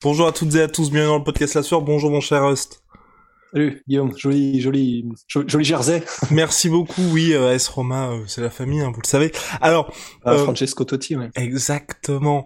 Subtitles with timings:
[0.00, 1.82] Bonjour à toutes et à tous, bienvenue dans le podcast La Sueur.
[1.82, 2.84] Bonjour mon cher Rust.
[3.52, 6.04] Salut Guillaume, joli, joli, joli jersey.
[6.30, 9.32] Merci beaucoup, oui, euh, S Roma, euh, c'est la famille, hein, vous le savez.
[9.60, 9.92] Alors,
[10.24, 11.30] ah, euh, Francesco Totti, ouais.
[11.34, 12.44] Exactement.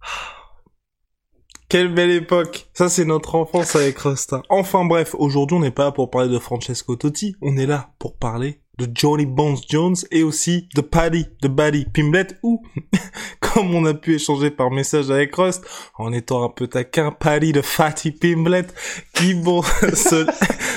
[1.68, 4.36] Quelle belle époque Ça, c'est notre enfance avec Rust.
[4.48, 7.92] Enfin bref, aujourd'hui, on n'est pas là pour parler de Francesco Totti, on est là
[7.98, 12.62] pour parler de Johnny Bones Jones et aussi de Paddy, de Buddy Pimblet ou,
[13.40, 15.64] comme on a pu échanger par message avec Rust,
[15.96, 18.66] en étant un peu taquin, Paddy de Fatty Pimblet,
[19.14, 19.62] qui bon,
[19.94, 20.26] se,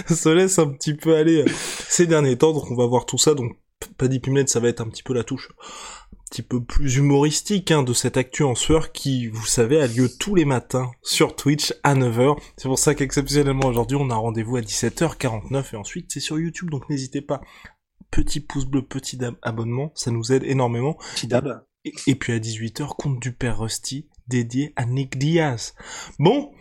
[0.14, 1.52] se, laisse un petit peu aller euh,
[1.89, 3.58] ces derniers temps, donc on va voir tout ça, donc
[3.98, 5.50] Paddy Pimblet, ça va être un petit peu la touche
[6.14, 9.88] un petit peu plus humoristique hein, de cette actu en sueur qui, vous savez, a
[9.88, 12.38] lieu tous les matins sur Twitch à 9h.
[12.58, 16.70] C'est pour ça qu'exceptionnellement aujourd'hui, on a rendez-vous à 17h49 et ensuite c'est sur YouTube,
[16.70, 17.39] donc n'hésitez pas
[18.18, 20.98] petit pouce bleu, petit abonnement, ça nous aide énormément.
[21.14, 21.64] Petit dab.
[21.86, 25.76] Et, puis à 18h, compte du père Rusty, dédié à Nick Diaz.
[26.18, 26.52] Bon,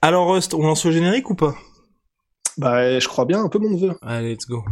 [0.00, 1.54] alors Rust, on lance le générique ou pas?
[2.56, 3.98] Bah, je crois bien, un peu mon neveu.
[4.00, 4.64] Allez, let's go.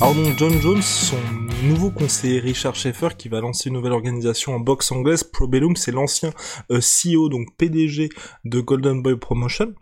[0.00, 1.16] Alors donc John Jones, son
[1.64, 5.90] nouveau conseiller Richard Schaeffer qui va lancer une nouvelle organisation en boxe anglaise, Probellum, c'est
[5.90, 6.32] l'ancien
[6.70, 8.08] euh, CEO, donc PDG
[8.44, 9.74] de Golden Boy Promotion.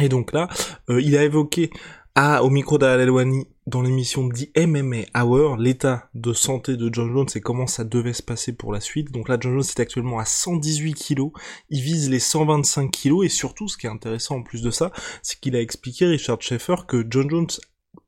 [0.00, 0.48] Et donc là,
[0.90, 1.70] euh, il a évoqué
[2.14, 7.28] à, au micro d'Alalwani dans l'émission dit MMA Hour, l'état de santé de John Jones
[7.34, 9.10] et comment ça devait se passer pour la suite.
[9.10, 11.32] Donc là, John Jones est actuellement à 118 kilos,
[11.68, 14.92] il vise les 125 kilos et surtout, ce qui est intéressant en plus de ça,
[15.22, 17.48] c'est qu'il a expliqué, Richard Schaeffer, que John Jones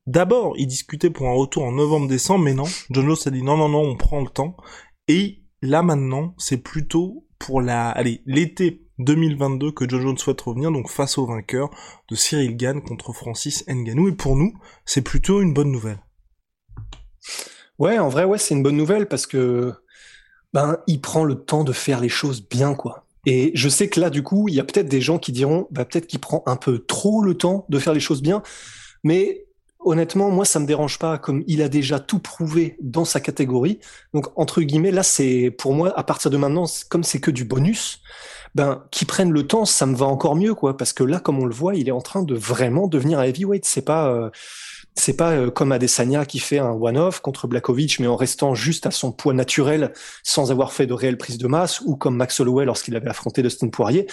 [0.06, 2.66] D'abord, il discutait pour un retour en novembre-décembre, mais non.
[2.90, 4.56] John Jones a dit non, non, non, on prend le temps.
[5.08, 10.70] Et là maintenant, c'est plutôt pour la, allez, l'été 2022 que John Jones souhaite revenir,
[10.70, 11.70] donc face au vainqueur
[12.08, 14.08] de Cyril Gann contre Francis Ngannou.
[14.08, 14.52] Et pour nous,
[14.84, 15.98] c'est plutôt une bonne nouvelle.
[17.78, 19.72] Ouais, en vrai, ouais, c'est une bonne nouvelle parce que
[20.52, 23.06] ben il prend le temps de faire les choses bien, quoi.
[23.26, 25.66] Et je sais que là, du coup, il y a peut-être des gens qui diront,
[25.70, 28.42] bah, peut-être qu'il prend un peu trop le temps de faire les choses bien,
[29.02, 29.43] mais
[29.84, 33.80] honnêtement, moi, ça me dérange pas, comme il a déjà tout prouvé dans sa catégorie.
[34.12, 37.44] Donc, entre guillemets, là, c'est pour moi, à partir de maintenant, comme c'est que du
[37.44, 38.00] bonus,
[38.54, 41.38] ben, qui prennent le temps, ça me va encore mieux, quoi, parce que là, comme
[41.40, 43.64] on le voit, il est en train de vraiment devenir un heavyweight.
[43.64, 44.30] C'est pas, euh,
[44.94, 48.86] c'est pas euh, comme Adesanya qui fait un one-off contre Blakovic, mais en restant juste
[48.86, 52.38] à son poids naturel, sans avoir fait de réelle prise de masse, ou comme Max
[52.38, 54.06] Holloway lorsqu'il avait affronté Dustin Poirier.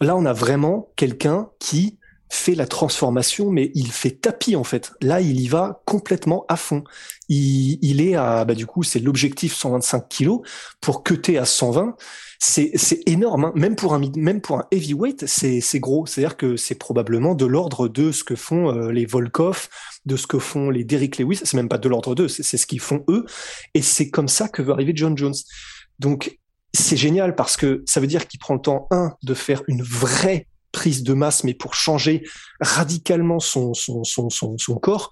[0.00, 1.99] Là, on a vraiment quelqu'un qui
[2.30, 4.92] fait la transformation, mais il fait tapis en fait.
[5.02, 6.84] Là, il y va complètement à fond.
[7.28, 10.40] Il, il est à, bah du coup, c'est l'objectif 125 kilos
[10.80, 11.96] pour cuter à 120.
[12.38, 13.52] C'est, c'est énorme, hein.
[13.56, 16.06] même pour un même pour un heavyweight, c'est, c'est gros.
[16.06, 19.68] C'est-à-dire que c'est probablement de l'ordre de ce que font euh, les Volkov,
[20.06, 21.40] de ce que font les Derrick Lewis.
[21.42, 23.26] C'est même pas de l'ordre d'eux, c'est, c'est ce qu'ils font eux.
[23.74, 25.34] Et c'est comme ça que veut arriver John Jones.
[25.98, 26.38] Donc
[26.72, 29.82] c'est génial parce que ça veut dire qu'il prend le temps un de faire une
[29.82, 32.22] vraie prise de masse, mais pour changer
[32.60, 35.10] radicalement son, son, son, son, son corps.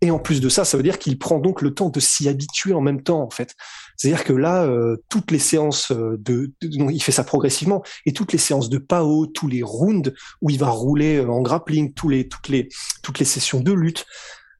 [0.00, 2.28] Et en plus de ça, ça veut dire qu'il prend donc le temps de s'y
[2.28, 3.54] habituer en même temps, en fait.
[3.96, 8.32] C'est-à-dire que là, euh, toutes les séances euh, de, il fait ça progressivement, et toutes
[8.32, 12.08] les séances de PAO, tous les rounds où il va rouler euh, en grappling, tous
[12.08, 12.68] les, toutes les,
[13.02, 14.04] toutes les sessions de lutte,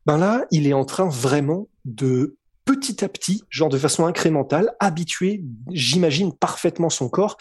[0.06, 4.72] ben là, il est en train vraiment de petit à petit, genre de façon incrémentale,
[4.80, 7.36] habituer, j'imagine parfaitement son corps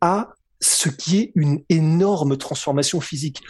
[0.00, 0.30] à
[0.60, 3.42] ce qui est une énorme transformation physique.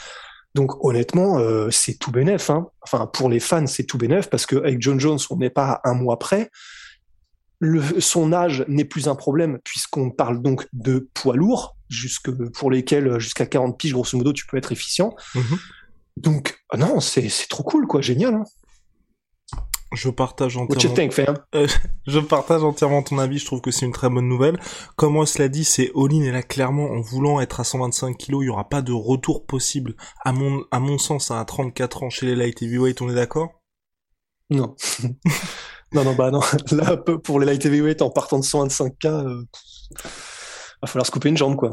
[0.55, 2.51] Donc honnêtement, euh, c'est tout bénef.
[2.51, 2.69] Hein.
[2.81, 5.91] Enfin, pour les fans, c'est tout bénef parce qu'avec John Jones, on n'est pas à
[5.91, 6.51] un mois près.
[7.59, 12.71] Le, son âge n'est plus un problème puisqu'on parle donc de poids lourds, jusque, pour
[12.71, 15.15] lesquels jusqu'à 40 piges, grosso modo, tu peux être efficient.
[15.35, 15.59] Mm-hmm.
[16.17, 18.35] Donc, ah non, c'est trop cool, quoi, génial.
[18.35, 18.45] Hein.
[19.93, 20.95] Je partage What you entièrement.
[20.97, 21.37] think, fam?
[21.55, 21.67] Euh,
[22.07, 23.39] je partage entièrement ton avis.
[23.39, 24.59] Je trouve que c'est une très bonne nouvelle.
[24.97, 28.43] Comme moi cela dit, c'est all-in et là clairement, en voulant être à 125 kilos,
[28.43, 29.95] il y aura pas de retour possible.
[30.25, 33.63] À mon à mon sens, à 34 ans chez les light heavyweight, on est d'accord?
[34.51, 34.75] Non.
[35.93, 36.41] non, non, bah non.
[36.73, 39.45] Là, pour les light heavyweight, en partant de 125K, euh,
[40.83, 41.73] va falloir se couper une jambe, quoi.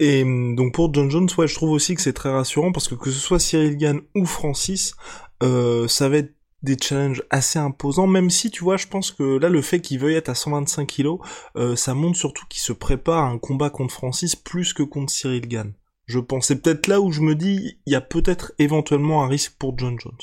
[0.00, 2.88] Et hum, donc pour John Jones, ouais, je trouve aussi que c'est très rassurant parce
[2.88, 4.94] que que ce soit Cyril Gann ou Francis,
[5.42, 9.38] euh, ça va être des challenges assez imposants, même si tu vois, je pense que
[9.38, 11.20] là, le fait qu'il veuille être à 125 kilos,
[11.56, 15.12] euh, ça montre surtout qu'il se prépare à un combat contre Francis plus que contre
[15.12, 15.72] Cyril Gann.
[16.06, 19.28] Je pense, c'est peut-être là où je me dis, il y a peut-être éventuellement un
[19.28, 20.16] risque pour John Jones.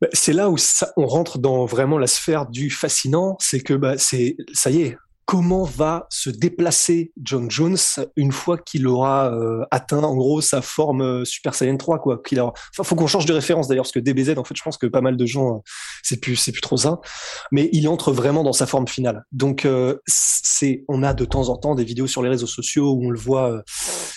[0.00, 3.74] Bah, C'est là où ça, on rentre dans vraiment la sphère du fascinant, c'est que
[3.74, 4.98] bah, c'est ça y est.
[5.24, 7.78] Comment va se déplacer John Jones
[8.16, 12.20] une fois qu'il aura euh, atteint en gros sa forme euh, Super Saiyan 3 quoi
[12.22, 12.44] qu'il a...
[12.46, 14.86] Enfin, faut qu'on change de référence d'ailleurs parce que DBZ en fait je pense que
[14.86, 15.58] pas mal de gens euh,
[16.02, 17.00] c'est plus c'est plus trop ça
[17.50, 21.48] mais il entre vraiment dans sa forme finale donc euh, c'est on a de temps
[21.48, 23.62] en temps des vidéos sur les réseaux sociaux où on le voit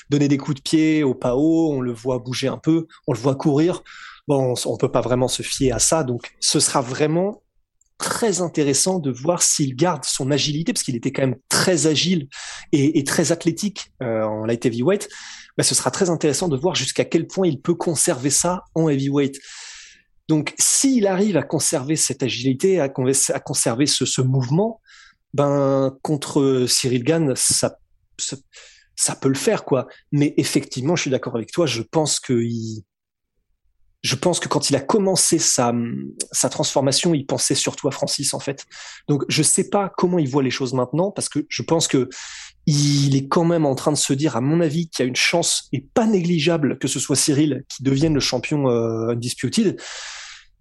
[0.10, 3.20] donner des coups de pied au haut on le voit bouger un peu on le
[3.20, 3.84] voit courir
[4.28, 6.04] bon, on, on peut pas vraiment se fier à ça.
[6.04, 7.42] Donc, ce sera vraiment
[7.98, 12.28] très intéressant de voir s'il garde son agilité, parce qu'il était quand même très agile
[12.72, 15.08] et, très athlétique euh, en light heavyweight.
[15.58, 18.90] Bah, ce sera très intéressant de voir jusqu'à quel point il peut conserver ça en
[18.90, 19.40] heavyweight.
[20.28, 24.82] Donc, s'il arrive à conserver cette agilité, à, con- à conserver ce, ce mouvement,
[25.34, 27.78] ben contre Cyril Gann, ça,
[28.18, 28.38] ça,
[28.96, 29.88] ça peut le faire, quoi.
[30.12, 31.66] Mais effectivement, je suis d'accord avec toi.
[31.66, 32.84] Je pense que il,
[34.06, 35.74] je pense que quand il a commencé sa,
[36.32, 38.68] sa transformation, il pensait surtout à Francis en fait.
[39.08, 42.08] Donc je sais pas comment il voit les choses maintenant parce que je pense que
[42.68, 45.10] il est quand même en train de se dire, à mon avis, qu'il y a
[45.10, 49.82] une chance et pas négligeable que ce soit Cyril qui devienne le champion euh, undisputed.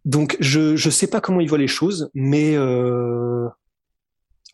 [0.06, 3.46] Donc je je sais pas comment il voit les choses, mais euh,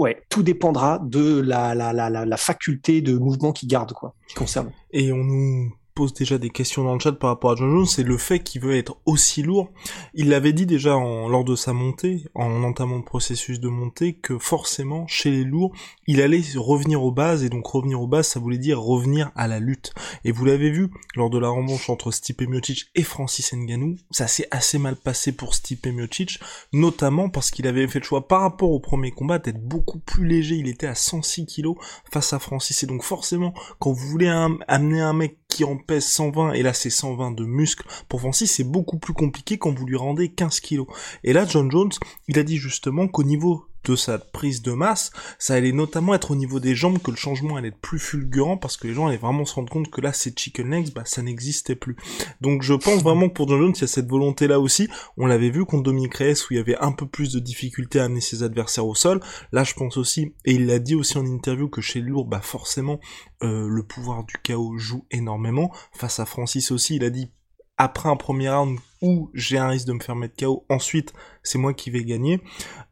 [0.00, 4.16] ouais, tout dépendra de la la la la, la faculté de mouvement qu'il garde quoi,
[4.26, 4.68] qu'il conserve.
[4.90, 7.84] Et on nous pose déjà des questions dans le chat par rapport à John Jones,
[7.84, 9.70] c'est le fait qu'il veut être aussi lourd.
[10.14, 14.14] Il l'avait dit déjà en, lors de sa montée, en entamant le processus de montée,
[14.14, 15.72] que forcément, chez les lourds,
[16.06, 19.46] il allait revenir aux bases, et donc revenir aux bases, ça voulait dire revenir à
[19.46, 19.92] la lutte.
[20.24, 24.26] Et vous l'avez vu, lors de la revanche entre Stipe Miocic et Francis Ngannou, ça
[24.26, 26.40] s'est assez mal passé pour Stipe Miocic,
[26.72, 30.26] notamment parce qu'il avait fait le choix par rapport au premier combat d'être beaucoup plus
[30.26, 31.76] léger, il était à 106 kilos
[32.10, 34.28] face à Francis, et donc forcément, quand vous voulez
[34.66, 37.86] amener un mec qui en pèse 120 et là c'est 120 de muscle.
[38.08, 40.86] Pour Francis c'est beaucoup plus compliqué quand vous lui rendez 15 kilos.
[41.24, 41.92] Et là John Jones
[42.28, 46.30] il a dit justement qu'au niveau de sa prise de masse, ça allait notamment être
[46.30, 49.06] au niveau des jambes que le changement allait être plus fulgurant parce que les gens
[49.06, 51.96] allaient vraiment se rendre compte que là ces chicken legs, bah ça n'existait plus.
[52.40, 54.88] Donc je pense vraiment que pour John Jones il y a cette volonté là aussi.
[55.16, 58.00] On l'avait vu contre Dominic Reyes où il y avait un peu plus de difficulté
[58.00, 59.20] à amener ses adversaires au sol.
[59.52, 62.26] Là je pense aussi, et il l'a dit aussi en interview que chez les lourds,
[62.26, 63.00] bah forcément
[63.42, 65.72] euh, le pouvoir du chaos joue énormément.
[65.92, 67.30] Face à Francis aussi, il a dit
[67.76, 71.12] après un premier round où j'ai un risque de me faire mettre KO, ensuite
[71.42, 72.40] c'est moi qui vais gagner.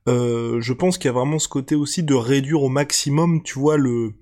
[0.09, 3.59] Euh, je pense qu'il y a vraiment ce côté aussi de réduire au maximum, tu
[3.59, 4.15] vois, le,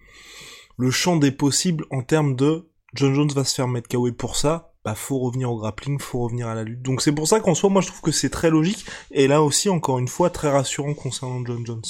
[0.76, 4.12] le champ des possibles en termes de John Jones va se faire mettre KO et
[4.12, 6.82] pour ça, bah faut revenir au grappling, faut revenir à la lutte.
[6.82, 9.42] Donc c'est pour ça qu'en soi, moi je trouve que c'est très logique et là
[9.42, 11.82] aussi encore une fois très rassurant concernant John Jones.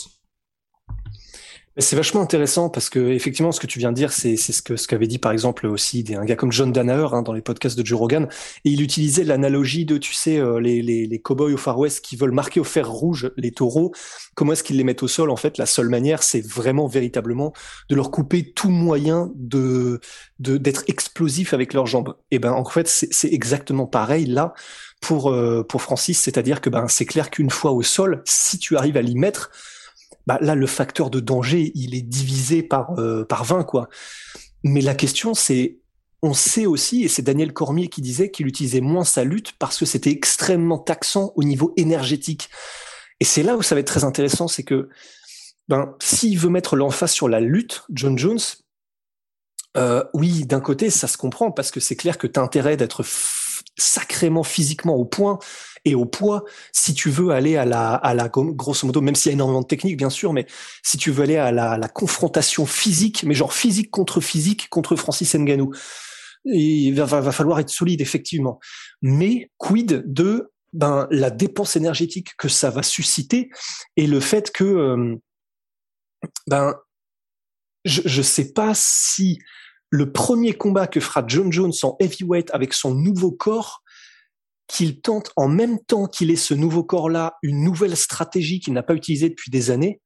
[1.79, 4.77] C'est vachement intéressant parce que effectivement, ce que tu viens de dire, c'est ce que
[4.77, 7.43] ce qu'avait dit par exemple aussi des, un gars comme John Danaher hein, dans les
[7.43, 8.29] podcasts de Joe Rogan,
[8.65, 12.03] et il utilisait l'analogie de, tu sais, euh, les les les cowboys au Far West
[12.03, 13.93] qui veulent marquer au fer rouge les taureaux.
[14.35, 17.53] Comment est-ce qu'ils les mettent au sol En fait, la seule manière, c'est vraiment véritablement
[17.91, 20.01] de leur couper tout moyen de
[20.39, 22.17] d'être explosif avec leurs jambes.
[22.31, 24.55] Et ben en fait, c'est c'est exactement pareil là
[25.03, 28.79] pour euh, pour Francis, c'est-à-dire que ben c'est clair qu'une fois au sol, si tu
[28.79, 29.51] arrives à l'y mettre
[30.27, 33.89] bah là le facteur de danger il est divisé par euh, par 20 quoi.
[34.65, 35.79] Mais la question c'est
[36.23, 39.79] on sait aussi et c'est Daniel Cormier qui disait qu'il utilisait moins sa lutte parce
[39.79, 42.51] que c'était extrêmement taxant au niveau énergétique.
[43.21, 44.89] Et c'est là où ça va être très intéressant, c'est que
[45.69, 48.41] ben s'il veut mettre l'emphase sur la lutte, John Jones,
[49.77, 52.77] euh, oui, d'un côté, ça se comprend parce que c'est clair que tu as intérêt
[52.77, 53.05] d'être
[53.77, 55.39] sacrément physiquement au point
[55.85, 59.31] et au poids si tu veux aller à la, à la grosso modo, même s'il
[59.31, 60.47] y a énormément de techniques, bien sûr, mais
[60.83, 65.35] si tu veux aller à la, confrontation physique, mais genre physique contre physique contre Francis
[65.35, 65.73] Ngannou,
[66.45, 68.59] il va, va, va falloir être solide, effectivement.
[69.03, 73.51] Mais quid de ben, la dépense énergétique que ça va susciter
[73.97, 75.17] et le fait que euh,
[76.47, 76.75] ben,
[77.85, 79.39] je ne sais pas si
[79.91, 83.83] le premier combat que fera John Jones en heavyweight avec son nouveau corps
[84.67, 88.83] qu'il tente en même temps qu'il ait ce nouveau corps-là, une nouvelle stratégie qu'il n'a
[88.83, 90.01] pas utilisée depuis des années,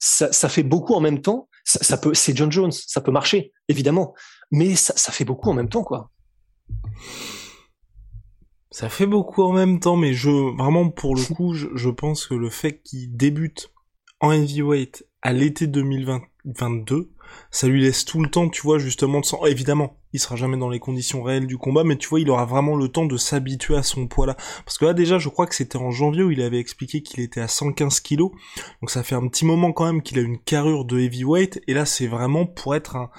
[0.00, 1.48] ça, fait beaucoup en même temps.
[1.64, 4.14] Ça, c'est John Jones, ça peut marcher, évidemment,
[4.50, 6.10] mais ça, ça fait beaucoup en même temps, quoi.
[8.70, 12.26] Ça fait beaucoup en même temps, mais je vraiment pour le coup, je, je pense
[12.26, 13.70] que le fait qu'il débute
[14.20, 17.13] en heavyweight à l'été 2022,
[17.50, 19.44] ça lui laisse tout le temps, tu vois, justement, de s'en...
[19.46, 22.44] Évidemment, il sera jamais dans les conditions réelles du combat, mais tu vois, il aura
[22.44, 24.36] vraiment le temps de s'habituer à son poids là.
[24.64, 27.20] Parce que là, déjà, je crois que c'était en janvier où il avait expliqué qu'il
[27.20, 28.30] était à 115 kilos.
[28.80, 31.74] Donc ça fait un petit moment quand même qu'il a une carrure de heavyweight, et
[31.74, 33.10] là, c'est vraiment pour être un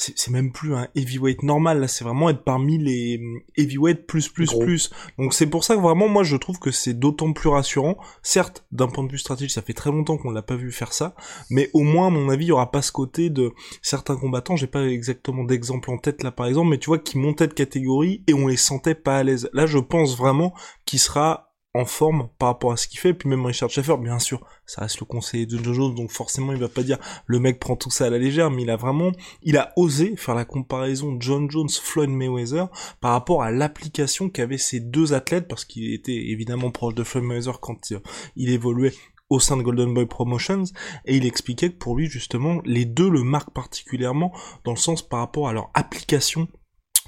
[0.00, 3.20] c'est même plus un heavyweight normal là c'est vraiment être parmi les
[3.56, 4.90] heavyweight plus plus plus.
[5.18, 7.98] Donc c'est pour ça que vraiment moi je trouve que c'est d'autant plus rassurant.
[8.22, 10.92] Certes d'un point de vue stratégique ça fait très longtemps qu'on l'a pas vu faire
[10.92, 11.14] ça
[11.50, 13.52] mais au moins à mon avis il y aura pas ce côté de
[13.82, 17.18] certains combattants j'ai pas exactement d'exemple en tête là par exemple mais tu vois qui
[17.18, 19.50] montaient de catégorie et on les sentait pas à l'aise.
[19.52, 20.54] Là je pense vraiment
[20.86, 24.18] qu'il sera en forme par rapport à ce qu'il fait, puis même Richard Schaeffer, bien
[24.18, 27.60] sûr, ça reste le conseiller de Jojo, donc forcément il va pas dire le mec
[27.60, 29.12] prend tout ça à la légère, mais il a vraiment,
[29.42, 32.68] il a osé faire la comparaison John Jones, Floyd Mayweather
[33.00, 37.24] par rapport à l'application qu'avaient ces deux athlètes, parce qu'il était évidemment proche de Floyd
[37.24, 38.00] Mayweather quand euh,
[38.34, 38.94] il évoluait
[39.28, 40.64] au sein de Golden Boy Promotions,
[41.04, 44.32] et il expliquait que pour lui justement, les deux le marquent particulièrement
[44.64, 46.48] dans le sens par rapport à leur application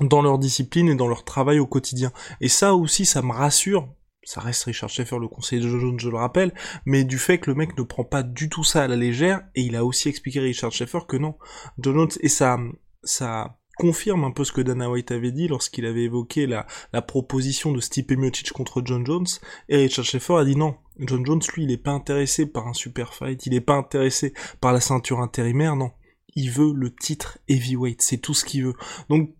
[0.01, 2.13] dans leur discipline et dans leur travail au quotidien.
[2.41, 3.89] Et ça aussi, ça me rassure
[4.25, 7.51] ça reste Richard Schaeffer le conseiller de Jones, je le rappelle, mais du fait que
[7.51, 10.09] le mec ne prend pas du tout ça à la légère, et il a aussi
[10.09, 11.37] expliqué à Richard Schaeffer que non,
[11.79, 12.59] Jones, et ça,
[13.03, 16.67] ça confirme un peu ce que Dana White avait dit lorsqu'il avait évoqué la,
[17.03, 19.27] proposition de Stipe Miocic contre John Jones,
[19.69, 22.75] et Richard Schaeffer a dit non, John Jones, lui, il est pas intéressé par un
[22.75, 25.91] super fight, il est pas intéressé par la ceinture intérimaire, non.
[26.35, 28.75] Il veut le titre heavyweight, c'est tout ce qu'il veut.
[29.11, 29.35] Donc,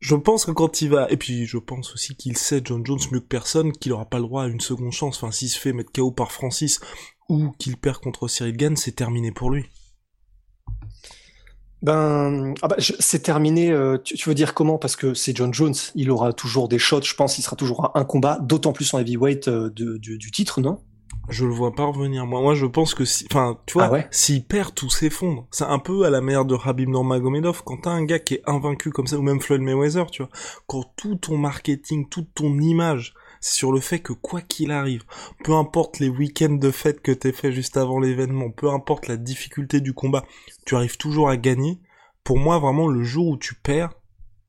[0.00, 2.98] je pense que quand il va, et puis je pense aussi qu'il sait John Jones
[3.12, 5.22] mieux que personne, qu'il aura pas le droit à une seconde chance.
[5.22, 6.80] Enfin, s'il se fait mettre KO par Francis
[7.28, 9.66] ou qu'il perd contre Cyril Gann, c'est terminé pour lui.
[11.82, 13.70] Ben, ah bah, c'est terminé.
[13.70, 14.78] Euh, tu, veux dire comment?
[14.78, 15.74] Parce que c'est John Jones.
[15.94, 17.02] Il aura toujours des shots.
[17.02, 20.60] Je pense qu'il sera toujours à un combat, d'autant plus en heavyweight euh, du titre,
[20.60, 20.82] non?
[21.30, 22.26] Je le vois pas revenir.
[22.26, 25.46] Moi, moi, je pense que si, enfin, tu vois, ah s'il perd, tout s'effondre.
[25.50, 27.62] C'est un peu à la manière de Habib Nurmagomedov.
[27.64, 30.30] Quand t'as un gars qui est invaincu comme ça, ou même Floyd Mayweather, tu vois,
[30.66, 35.04] quand tout ton marketing, toute ton image, c'est sur le fait que quoi qu'il arrive,
[35.44, 39.16] peu importe les week-ends de fête que t'aies fait juste avant l'événement, peu importe la
[39.16, 40.24] difficulté du combat,
[40.66, 41.80] tu arrives toujours à gagner.
[42.22, 43.94] Pour moi, vraiment, le jour où tu perds,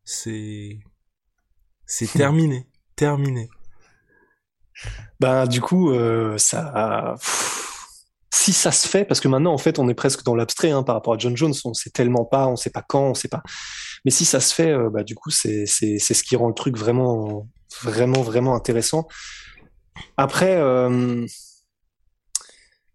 [0.04, 0.80] c'est,
[1.86, 3.50] c'est terminé, terminé.
[5.20, 7.16] Ben du coup, euh, ça,
[8.34, 10.84] si ça se fait, parce que maintenant en fait on est presque dans l'abstrait hein,
[10.84, 13.28] par rapport à John Jones, on sait tellement pas, on sait pas quand, on sait
[13.28, 13.44] pas.
[14.04, 16.78] Mais si ça se fait, euh, bah du coup c'est ce qui rend le truc
[16.78, 17.48] vraiment
[17.84, 19.08] vraiment vraiment intéressant.
[20.18, 20.56] Après.
[20.58, 21.26] Euh,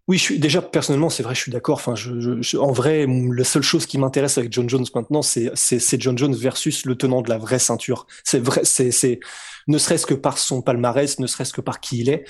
[0.07, 1.75] oui, je suis déjà personnellement, c'est vrai, je suis d'accord.
[1.75, 5.51] Enfin, je, je, en vrai, la seule chose qui m'intéresse avec John Jones maintenant, c'est
[5.55, 8.07] c'est John Jones versus le tenant de la vraie ceinture.
[8.23, 9.19] C'est vrai, c'est c'est
[9.67, 12.23] ne serait-ce que par son palmarès, ne serait-ce que par qui il est.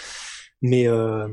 [0.63, 1.27] Mais euh,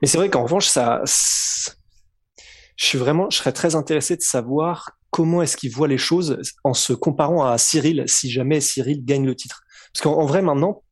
[0.00, 4.92] mais c'est vrai qu'en revanche, ça, je suis vraiment, je serais très intéressé de savoir
[5.10, 9.26] comment est-ce qu'il voit les choses en se comparant à Cyril, si jamais Cyril gagne
[9.26, 9.62] le titre.
[9.92, 10.84] Parce qu'en vrai, maintenant,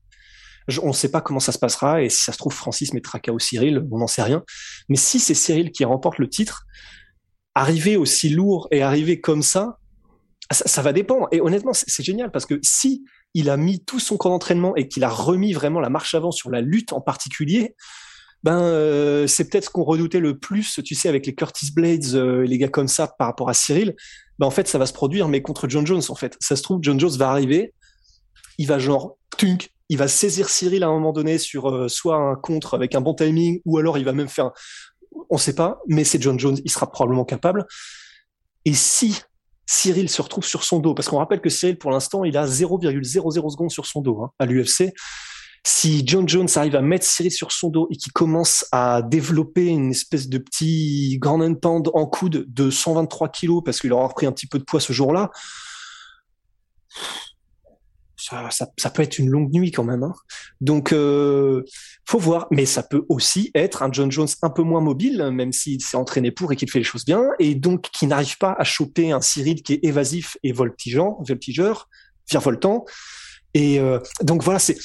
[0.83, 3.19] on ne sait pas comment ça se passera et si ça se trouve Francis mettra
[3.21, 4.43] KO Cyril, on n'en sait rien.
[4.89, 6.65] Mais si c'est Cyril qui remporte le titre,
[7.55, 9.79] arriver aussi lourd et arriver comme ça,
[10.51, 11.29] ça, va dépendre.
[11.33, 13.05] Et honnêtement, c'est génial parce que si
[13.35, 16.31] il a mis tout son camp d'entraînement et qu'il a remis vraiment la marche avant
[16.31, 17.75] sur la lutte en particulier,
[18.43, 22.15] ben euh, c'est peut-être ce qu'on redoutait le plus, tu sais, avec les Curtis Blades,
[22.15, 23.97] euh, les gars comme ça par rapport à Cyril.
[24.39, 26.37] Ben en fait, ça va se produire, mais contre John Jones en fait.
[26.41, 27.75] Ça se trouve, John Jones va arriver,
[28.59, 32.17] il va genre tunk, il va saisir Cyril à un moment donné sur euh, soit
[32.17, 34.51] un contre avec un bon timing, ou alors il va même faire,
[35.31, 37.67] on sait pas, mais c'est John Jones, il sera probablement capable.
[38.65, 39.21] Et si
[39.67, 42.47] Cyril se retrouve sur son dos, parce qu'on rappelle que Cyril, pour l'instant, il a
[42.47, 44.93] 0,00 secondes sur son dos hein, à l'UFC.
[45.65, 49.67] Si John Jones arrive à mettre Cyril sur son dos et qu'il commence à développer
[49.67, 54.27] une espèce de petit grand pound en coude de 123 kilos parce qu'il aura repris
[54.27, 55.33] un petit peu de poids ce jour-là,
[58.31, 60.03] ça, peut être une longue nuit quand même.
[60.03, 60.15] Hein.
[60.61, 61.63] Donc, euh,
[62.07, 62.47] faut voir.
[62.51, 65.97] Mais ça peut aussi être un John Jones un peu moins mobile, même s'il s'est
[65.97, 69.13] entraîné pour et qu'il fait les choses bien, et donc qui n'arrive pas à choper
[69.13, 71.89] un Cyril qui est évasif et voltigeant, voltigeur,
[72.29, 72.85] virevoltant.
[73.55, 74.77] Et euh, donc voilà, c'est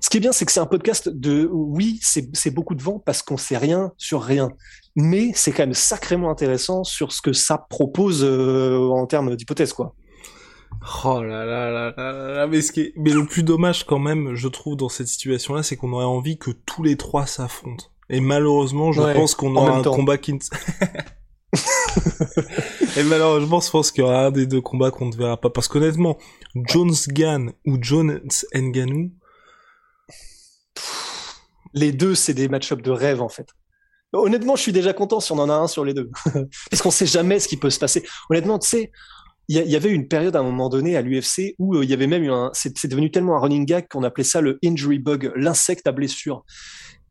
[0.00, 2.98] ce qui est bien, c'est que c'est un podcast de oui, c'est beaucoup de vent
[2.98, 4.50] parce qu'on sait rien sur rien,
[4.96, 9.72] mais c'est quand même sacrément intéressant sur ce que ça propose euh, en termes d'hypothèse,
[9.72, 9.94] quoi.
[11.04, 12.92] Oh là là là là là, mais, ce qui est...
[12.96, 16.38] mais le plus dommage quand même, je trouve, dans cette situation-là, c'est qu'on aurait envie
[16.38, 17.86] que tous les trois s'affrontent.
[18.10, 20.38] Et malheureusement, je pense qu'on aura un combat qui.
[22.96, 25.50] Et malheureusement, je pense qu'il y aura un des deux combats qu'on ne verra pas.
[25.50, 26.18] Parce qu'honnêtement,
[26.54, 28.20] Jones Gann ou Jones
[28.54, 29.12] Nganou...
[31.74, 33.48] Les deux, c'est des match-ups de rêve, en fait.
[34.12, 36.10] Honnêtement, je suis déjà content si on en a un sur les deux.
[36.70, 38.04] Parce qu'on sait jamais ce qui peut se passer.
[38.30, 38.90] Honnêtement, tu sais,
[39.48, 41.94] il y, avait une période à un moment donné à l'UFC où euh, il y
[41.94, 44.98] avait même eu un, c'est devenu tellement un running gag qu'on appelait ça le injury
[44.98, 46.44] bug, l'insecte à blessure.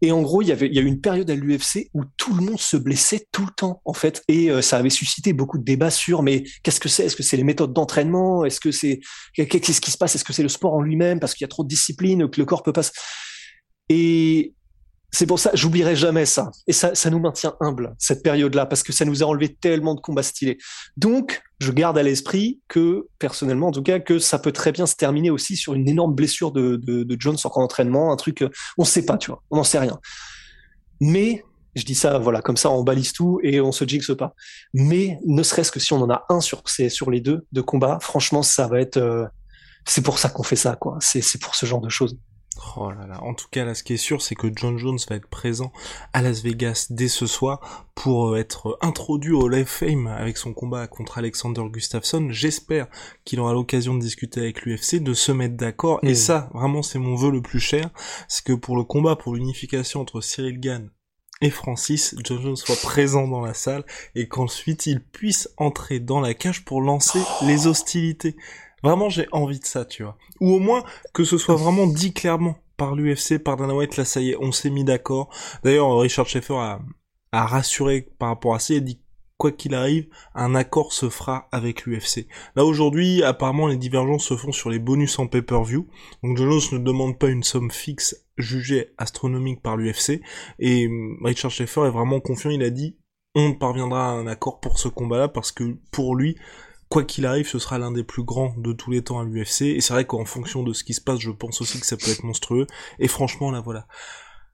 [0.01, 2.03] Et en gros, il y avait, il y a eu une période à l'UFC où
[2.17, 5.33] tout le monde se blessait tout le temps, en fait, et euh, ça avait suscité
[5.33, 7.05] beaucoup de débats sur, mais qu'est-ce que c'est?
[7.05, 8.45] Est-ce que c'est les méthodes d'entraînement?
[8.45, 8.99] Est-ce que c'est
[9.33, 10.13] qu'est-ce qui se passe?
[10.13, 11.19] Est-ce que c'est le sport en lui-même?
[11.19, 12.83] Parce qu'il y a trop de discipline que le corps peut pas
[13.89, 14.53] Et
[15.11, 16.51] c'est pour ça, j'oublierai jamais ça.
[16.67, 20.01] Et ça, nous maintient humble cette période-là, parce que ça nous a enlevé tellement de
[20.01, 20.57] combats stylés.
[20.97, 24.85] Donc, je garde à l'esprit que, personnellement, en tout cas, que ça peut très bien
[24.85, 28.43] se terminer aussi sur une énorme blessure de, de, de Jones en entraînement, un truc,
[28.77, 29.97] on sait pas, tu vois, on n'en sait rien.
[30.99, 31.43] Mais,
[31.75, 34.33] je dis ça, voilà, comme ça, on balise tout et on se jinxe pas.
[34.73, 37.61] Mais, ne serait-ce que si on en a un sur ces, sur les deux de
[37.61, 39.25] combat, franchement, ça va être, euh,
[39.85, 40.97] c'est pour ça qu'on fait ça, quoi.
[40.99, 42.17] C'est pour ce genre de choses.
[42.75, 43.23] Oh là là.
[43.23, 45.71] En tout cas, là, ce qui est sûr, c'est que John Jones va être présent
[46.13, 50.53] à Las Vegas dès ce soir pour euh, être introduit au Live Fame avec son
[50.53, 52.27] combat contre Alexander Gustafsson.
[52.29, 52.87] J'espère
[53.25, 55.99] qu'il aura l'occasion de discuter avec l'UFC, de se mettre d'accord.
[56.03, 57.89] Et ça, vraiment, c'est mon vœu le plus cher.
[58.27, 60.89] C'est que pour le combat, pour l'unification entre Cyril Gann
[61.41, 63.85] et Francis, John Jones soit présent dans la salle
[64.15, 68.35] et qu'ensuite il puisse entrer dans la cage pour lancer les hostilités.
[68.83, 70.17] Vraiment, j'ai envie de ça, tu vois.
[70.39, 74.05] Ou au moins que ce soit vraiment dit clairement par l'UFC, par Dana White, là
[74.05, 75.29] ça y est, on s'est mis d'accord.
[75.63, 76.79] D'ailleurs, Richard Schaeffer a,
[77.31, 79.01] a rassuré par rapport à ça, il a dit
[79.37, 82.27] quoi qu'il arrive, un accord se fera avec l'UFC.
[82.55, 85.87] Là aujourd'hui, apparemment les divergences se font sur les bonus en pay-per-view.
[86.23, 90.21] Donc Jones ne demande pas une somme fixe jugée astronomique par l'UFC.
[90.59, 92.97] Et hum, Richard Schaeffer est vraiment confiant, il a dit
[93.35, 96.37] on parviendra à un accord pour ce combat-là parce que pour lui,
[96.89, 99.61] quoi qu'il arrive, ce sera l'un des plus grands de tous les temps à l'UFC.
[99.63, 101.97] Et c'est vrai qu'en fonction de ce qui se passe, je pense aussi que ça
[101.97, 102.67] peut être monstrueux.
[102.99, 103.87] Et franchement, là voilà.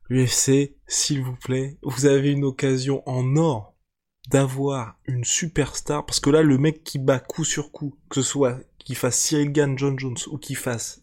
[0.10, 3.76] L'UFC, s'il vous plaît, vous avez une occasion en or
[4.30, 6.06] d'avoir une superstar.
[6.06, 9.18] Parce que là, le mec qui bat coup sur coup, que ce soit qu'il fasse
[9.18, 11.03] Cyril Gann, John Jones, ou qu'il fasse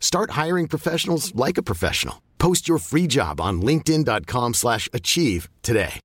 [0.00, 2.16] Start hiring professionals like a professional.
[2.38, 6.00] Post your free job on linkedin.com slash achieve today.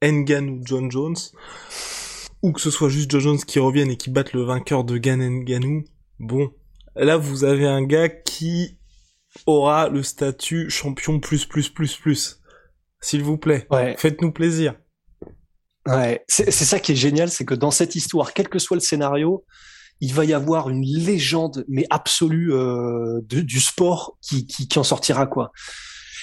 [0.00, 1.32] Engan ou John Jones,
[2.40, 4.96] ou que ce soit juste John Jones qui revienne et qui batte le vainqueur de
[4.96, 5.84] Gan Nganou,
[6.20, 6.52] bon,
[6.94, 8.78] là vous avez un gars qui
[9.46, 12.40] aura le statut champion plus plus plus plus.
[13.00, 14.76] S'il vous plaît, faites-nous plaisir.
[15.84, 18.80] Ouais, c'est ça qui est génial, c'est que dans cette histoire, quel que soit le
[18.80, 19.44] scénario,
[20.00, 24.84] il va y avoir une légende, mais absolue euh, du sport qui, qui, qui, en
[24.84, 25.52] sortira quoi.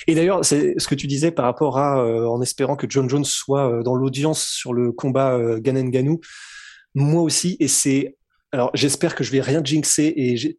[0.07, 3.09] Et d'ailleurs, c'est ce que tu disais par rapport à, euh, en espérant que John
[3.09, 6.19] Jones soit euh, dans l'audience sur le combat euh, Ganen Ganou,
[6.93, 7.57] moi aussi.
[7.59, 8.15] Et c'est,
[8.51, 10.57] alors j'espère que je vais rien jinxer, et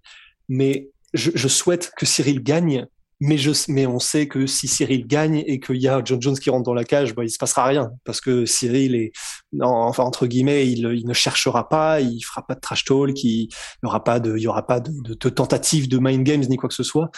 [0.49, 2.87] mais je, je souhaite que Cyril gagne
[3.21, 6.39] mais, je, mais on sait que si Cyril gagne et qu'il y a John Jones
[6.39, 7.91] qui rentre dans la cage, bah, il se passera rien.
[8.05, 9.13] Parce que Cyril est,
[9.53, 13.49] non, enfin, entre guillemets, il, ne cherchera pas, il fera pas de trash talk, il
[13.49, 13.49] n'y
[13.85, 16.83] aura pas de, il aura pas de, tentative de mind games ni quoi que ce
[16.83, 17.11] soit.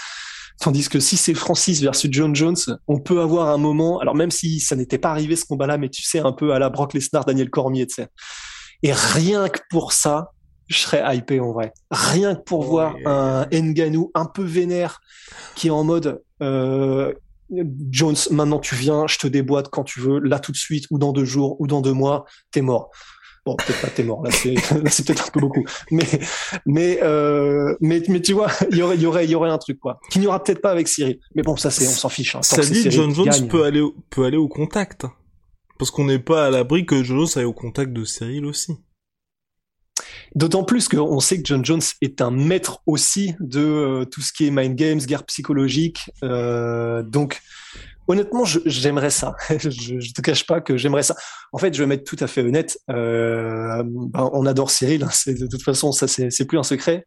[0.61, 2.57] Tandis que si c'est Francis versus John Jones,
[2.87, 5.89] on peut avoir un moment, alors même si ça n'était pas arrivé ce combat-là, mais
[5.89, 8.09] tu sais, un peu à la Brock Lesnar, Daniel Cormier, tu sais.
[8.83, 10.33] Et rien que pour ça,
[10.69, 11.73] je serais hypé en vrai.
[11.91, 15.01] Rien que pour voir un Nganou un peu vénère
[15.55, 17.13] qui est en mode euh,
[17.91, 20.99] Jones, maintenant tu viens, je te déboîte quand tu veux, là tout de suite, ou
[20.99, 22.91] dans deux jours, ou dans deux mois, t'es mort.
[23.47, 24.55] Bon, peut-être pas t'es mort, là c'est,
[25.07, 25.65] peut-être un peu beaucoup.
[25.91, 26.07] Mais,
[26.67, 29.49] mais, euh, mais, mais tu vois, il y aurait, il y aurait, il y aurait
[29.49, 29.99] un truc, quoi.
[30.11, 31.19] Qu'il n'y aura peut-être pas avec Cyril.
[31.35, 32.37] Mais bon, ça c'est, on s'en fiche.
[32.37, 32.43] Hein.
[32.43, 35.07] Ça dit, John Jones peut aller, peut aller au contact.
[35.79, 38.77] Parce qu'on n'est pas à l'abri que Jones aille au contact de Cyril aussi.
[40.35, 44.33] D'autant plus qu'on sait que John Jones est un maître aussi de euh, tout ce
[44.33, 46.11] qui est mind games, guerre psychologique.
[46.23, 47.41] Euh, donc,
[48.07, 49.37] honnêtement, j'aimerais ça.
[49.51, 51.17] je, ne te cache pas que j'aimerais ça.
[51.53, 52.79] En fait, je vais être tout à fait honnête.
[52.91, 55.03] Euh, ben, on adore Cyril.
[55.05, 57.07] Hein, de toute façon, ça c'est plus un secret.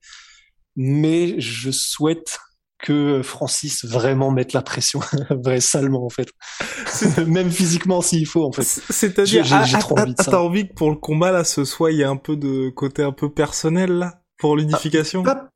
[0.75, 2.39] mais je souhaite
[2.82, 6.30] que Francis vraiment mette la pression, vrai salement en fait.
[7.28, 8.63] Même physiquement s'il faut en fait.
[8.63, 10.32] C'est-à-dire, j'ai ah, trop ah, envie de ça.
[10.32, 12.70] T'as envie que pour le combat là, ce soit il y a un peu de
[12.70, 15.24] côté un peu personnel là pour l'unification?
[15.24, 15.48] Pas,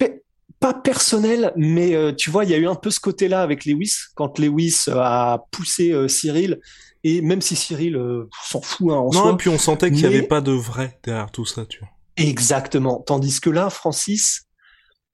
[0.60, 3.66] pas, personnel, mais euh, tu vois, il y a eu un peu ce côté-là avec
[3.66, 6.60] Lewis quand Lewis euh, a poussé euh, Cyril.
[7.04, 8.00] Et même si Cyril
[8.44, 11.00] s'en fout hein, en non, et puis on sentait qu'il n'y avait pas de vrai
[11.04, 11.90] derrière tout ça, tu vois.
[12.18, 13.04] Exactement.
[13.06, 14.45] Tandis que là, Francis,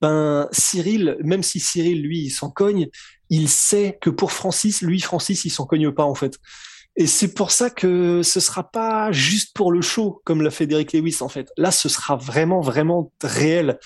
[0.02, 2.88] ben Cyril, même si Cyril lui s'en cogne,
[3.30, 6.38] il sait que pour Francis, lui Francis il s'en cogne pas en fait.
[6.96, 10.66] Et c'est pour ça que ce sera pas juste pour le show comme l'a fait
[10.66, 11.50] Derek Lewis en fait.
[11.56, 13.78] Là, ce sera vraiment vraiment réel.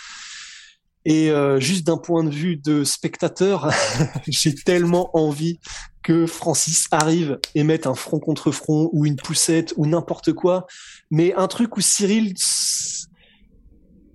[1.05, 3.71] Et euh, juste d'un point de vue de spectateur,
[4.27, 5.61] j'ai tellement envie
[6.03, 10.67] que Francis arrive et mette un front contre front ou une poussette ou n'importe quoi,
[11.11, 12.35] mais un truc où Cyril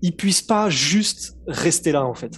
[0.01, 2.37] il puisse pas juste rester là en fait.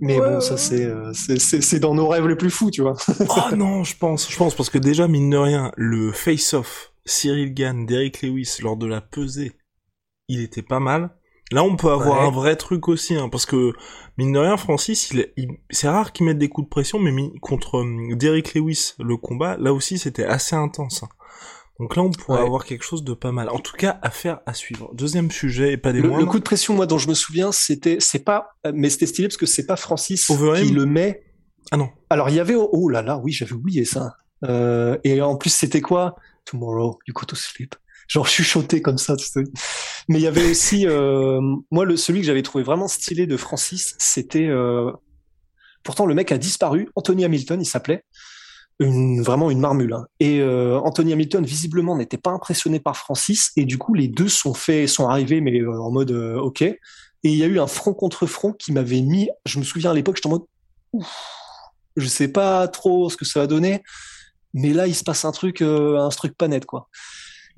[0.00, 2.96] Mais bon, ça euh, c'est c'est dans nos rêves les plus fous, tu vois.
[3.28, 7.54] oh non, je pense, je pense parce que déjà mine de rien, le face-off Cyril
[7.54, 9.52] Gann, Derek Lewis lors de la pesée,
[10.28, 11.16] il était pas mal.
[11.52, 13.74] Là, on peut avoir un vrai truc aussi, hein, parce que
[14.16, 17.78] mine de rien, Francis, il, c'est rare qu'il mette des coups de pression, mais contre
[17.78, 21.02] euh, Derek Lewis, le combat, là aussi, c'était assez intense.
[21.02, 21.08] Hein.
[21.82, 23.48] Donc là, on pourrait avoir quelque chose de pas mal.
[23.48, 24.94] En tout cas, à faire, à suivre.
[24.94, 26.24] Deuxième sujet, et pas des le, moindres.
[26.24, 29.26] Le coup de pression, moi, dont je me souviens, c'était, c'est pas, mais c'était stylé
[29.26, 31.24] parce que c'est pas Francis qui le met.
[31.72, 31.90] Ah non.
[32.08, 34.14] Alors, il y avait, oh là là, oui, j'avais oublié ça.
[34.44, 36.14] Euh, et en plus, c'était quoi?
[36.44, 37.74] Tomorrow, you go to sleep.
[38.06, 39.42] Genre chuchoté comme ça, tu sais.
[40.08, 41.40] Mais il y avait aussi, euh,
[41.72, 44.92] moi, le, celui que j'avais trouvé vraiment stylé de Francis, c'était, euh,
[45.82, 46.90] pourtant, le mec a disparu.
[46.94, 48.04] Anthony Hamilton, il s'appelait
[48.82, 49.92] une, vraiment une marmule.
[49.92, 50.06] Hein.
[50.20, 54.28] Et euh, Anthony Hamilton visiblement n'était pas impressionné par Francis et du coup les deux
[54.28, 56.62] sont faits, sont arrivés mais euh, en mode euh, ok.
[56.62, 56.78] Et
[57.24, 59.94] il y a eu un front contre front qui m'avait mis, je me souviens à
[59.94, 60.44] l'époque, j'étais en mode
[60.92, 61.06] ouf,
[61.96, 63.82] je sais pas trop ce que ça va donner,
[64.54, 66.88] mais là il se passe un truc, un truc pas net quoi.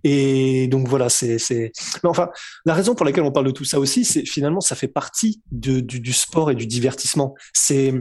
[0.07, 1.39] Et donc voilà, c'est.
[1.51, 2.29] Mais enfin,
[2.67, 5.41] la raison pour laquelle on parle de tout ça aussi, c'est finalement ça fait partie
[5.51, 7.35] de, du, du sport et du divertissement.
[7.55, 7.95] C'est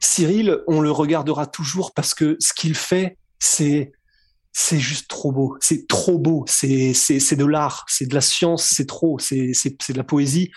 [0.00, 3.92] Cyril, on le regardera toujours parce que ce qu'il fait, c'est
[4.52, 5.56] c'est juste trop beau.
[5.60, 6.44] C'est trop beau.
[6.46, 7.84] C'est c'est de l'art.
[7.88, 8.64] C'est de la science.
[8.64, 9.18] C'est trop.
[9.18, 10.50] C'est c'est de la poésie.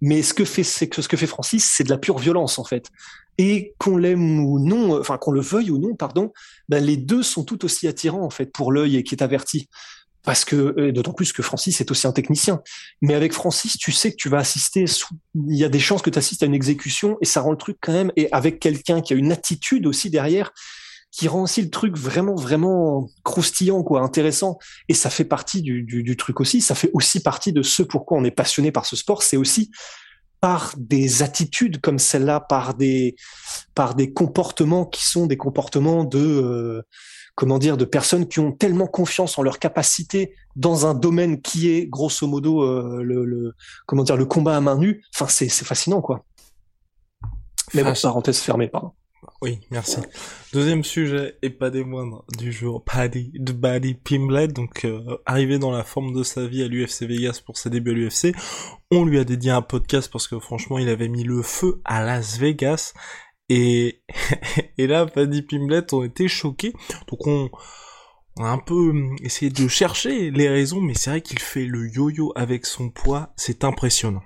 [0.00, 2.64] Mais ce que fait que ce que fait Francis, c'est de la pure violence en
[2.64, 2.90] fait.
[3.38, 6.32] Et qu'on l'aime ou non, enfin qu'on le veuille ou non, pardon,
[6.68, 9.68] ben les deux sont tout aussi attirants en fait pour l'œil et qui est averti
[10.26, 12.60] parce que d'autant plus que Francis est aussi un technicien.
[13.00, 14.84] Mais avec Francis, tu sais que tu vas assister,
[15.48, 17.56] il y a des chances que tu assistes à une exécution et ça rend le
[17.56, 20.52] truc quand même, et avec quelqu'un qui a une attitude aussi derrière,
[21.12, 24.58] qui rend aussi le truc vraiment, vraiment croustillant, quoi, intéressant.
[24.88, 27.84] Et ça fait partie du, du, du truc aussi, ça fait aussi partie de ce
[27.84, 29.70] pourquoi on est passionné par ce sport, c'est aussi
[30.40, 33.14] par des attitudes comme celle-là, par des,
[33.76, 36.18] par des comportements qui sont des comportements de...
[36.18, 36.82] Euh,
[37.36, 41.70] comment dire, de personnes qui ont tellement confiance en leur capacité dans un domaine qui
[41.70, 43.54] est grosso modo euh, le,
[43.86, 45.04] comment dire le combat à main nue.
[45.14, 46.24] Enfin, c'est fascinant quoi.
[47.74, 48.92] Mais bon, parenthèse fermée, pardon.
[49.42, 49.98] Oui, merci.
[50.52, 55.58] Deuxième sujet, et pas des moindres, du jour, Paddy, de Paddy Pimblet, donc euh, arrivé
[55.58, 58.34] dans la forme de sa vie à l'UFC Vegas pour ses débuts à l'UFC.
[58.90, 62.02] On lui a dédié un podcast parce que franchement, il avait mis le feu à
[62.02, 62.94] Las Vegas.
[63.48, 64.02] Et,
[64.78, 66.72] et là, Paddy Pimblet ont été choqués.
[67.08, 67.50] Donc on,
[68.38, 71.66] on a un peu hum, essayé de chercher les raisons, mais c'est vrai qu'il fait
[71.66, 73.32] le yo-yo avec son poids.
[73.36, 74.22] C'est impressionnant.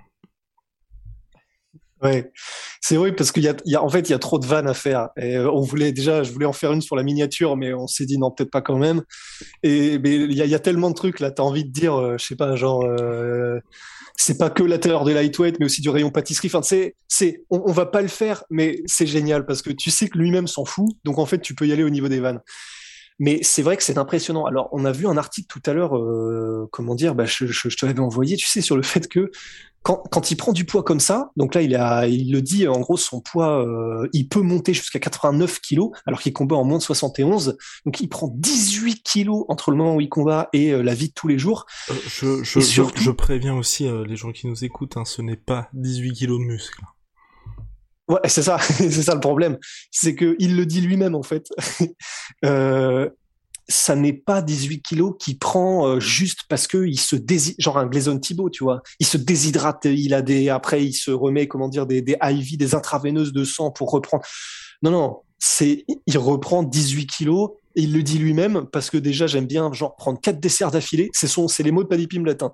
[2.03, 2.33] Ouais,
[2.81, 4.73] c'est vrai parce qu'il y a, en fait, il y a trop de vannes à
[4.73, 5.11] faire.
[5.19, 7.87] Et euh, on voulait déjà, je voulais en faire une sur la miniature, mais on
[7.87, 9.03] s'est dit non, peut-être pas quand même.
[9.63, 12.37] Et il y a, tellement de trucs là, t'as envie de dire, euh, je sais
[12.37, 12.83] pas, genre.
[12.85, 13.61] Euh,
[14.21, 16.49] c'est pas que la terreur de lightweight, mais aussi du rayon pâtisserie.
[16.49, 19.91] Enfin, c'est, c'est, on, on, va pas le faire, mais c'est génial parce que tu
[19.91, 22.21] sais que lui-même s'en fout, donc en fait, tu peux y aller au niveau des
[22.21, 22.41] vannes.
[23.21, 24.47] Mais c'est vrai que c'est impressionnant.
[24.47, 27.69] Alors, on a vu un article tout à l'heure, euh, comment dire, bah, je, je,
[27.69, 29.31] je te l'avais envoyé, tu sais, sur le fait que
[29.83, 32.69] quand, quand, il prend du poids comme ça, donc là il a, il le dit
[32.69, 36.65] en gros son poids, euh, il peut monter jusqu'à 89 kilos alors qu'il combat en
[36.65, 37.57] moins de 71.
[37.87, 41.09] Donc il prend 18 kilos entre le moment où il combat et euh, la vie
[41.09, 41.65] de tous les jours.
[41.91, 45.69] Euh, je, je, je, préviens aussi les gens qui nous écoutent, hein, ce n'est pas
[45.73, 46.83] 18 kilos de muscle.
[48.11, 49.57] Ouais, c'est ça, c'est ça le problème,
[49.92, 51.46] c'est que il le dit lui-même en fait.
[52.44, 53.09] euh,
[53.68, 57.79] ça n'est pas 18 kilos qui prend euh, juste parce que il se déshydrate, genre
[57.79, 58.83] un Gleison Thibault, tu vois.
[58.99, 62.75] Il se déshydrate, il a des, après il se remet, comment dire, des, IV, des
[62.75, 64.25] intraveineuses de sang pour reprendre.
[64.83, 69.46] Non, non, c'est, il reprend 18 kilos il le dit lui-même parce que déjà j'aime
[69.46, 71.11] bien, genre, prendre quatre desserts d'affilée.
[71.12, 72.42] C'est son, c'est les mots de Paddy Pimlet.
[72.42, 72.53] Hein.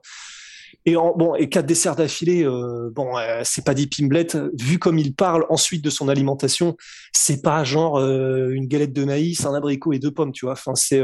[0.88, 4.38] Et en, bon, et quatre desserts d'affilée, euh, bon, euh, c'est pas des pimblettes.
[4.56, 6.76] Vu comme il parle ensuite de son alimentation,
[7.12, 10.52] c'est pas genre euh, une galette de maïs, un abricot et deux pommes, tu vois.
[10.52, 11.02] Enfin, c'est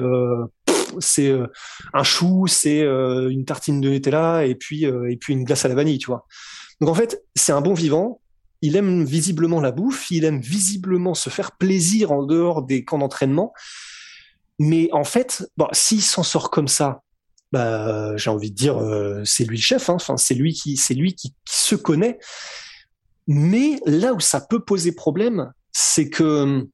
[0.98, 1.34] c'est
[1.94, 5.74] un chou, c'est une tartine de Nutella et puis et puis une glace à la
[5.74, 6.26] vanille, tu vois.
[6.80, 8.20] Donc en fait, c'est un bon vivant.
[8.60, 12.98] Il aime visiblement la bouffe, il aime visiblement se faire plaisir en dehors des camps
[12.98, 13.52] d'entraînement.
[14.60, 17.02] Mais en fait, bon, s'il s'en sort comme ça,
[17.52, 19.90] bah, j'ai envie de dire, euh, c'est lui le chef.
[19.90, 19.94] Hein.
[19.94, 22.18] Enfin, c'est lui qui, c'est lui qui, se connaît.
[23.28, 26.66] Mais là où ça peut poser problème, c'est que,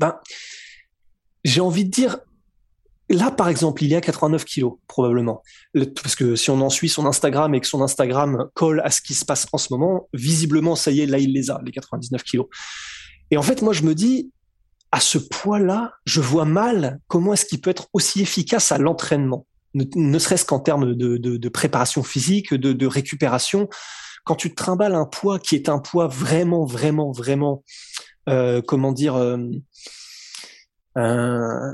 [0.00, 0.18] ben,
[1.44, 2.18] j'ai envie de dire,
[3.08, 5.42] là par exemple, il y a 89 kilos probablement,
[6.02, 9.00] parce que si on en suit son Instagram et que son Instagram colle à ce
[9.00, 11.72] qui se passe en ce moment, visiblement, ça y est, là il les a, les
[11.72, 12.46] 99 kilos.
[13.30, 14.30] Et en fait, moi je me dis,
[14.90, 19.46] à ce poids-là, je vois mal comment est-ce qu'il peut être aussi efficace à l'entraînement
[19.74, 23.68] ne, serait-ce qu'en termes de, préparation physique, de, récupération.
[24.24, 27.64] Quand tu te trimbales un poids qui est un poids vraiment, vraiment, vraiment,
[28.28, 29.38] euh, comment dire, euh,
[30.98, 31.72] euh,